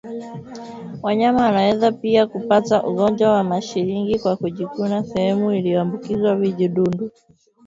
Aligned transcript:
Wanyama 1.03 1.41
wanaweza 1.45 1.91
pia 1.91 2.27
kupata 2.27 2.83
ugonjwa 2.83 3.31
wa 3.31 3.43
mashilingi 3.43 4.19
kwa 4.19 4.37
kujikuna 4.37 5.03
sehemu 5.03 5.51
iliyoambukizwa 5.53 6.35
vijidudu 6.35 7.11